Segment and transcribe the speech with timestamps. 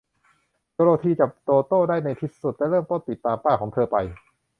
[0.73, 3.97] โดโรธี จับโตโต้ได้ในที่สุด และเริ่มต้นติดตามป้าของเธอไป